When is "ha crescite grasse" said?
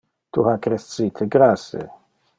0.51-1.79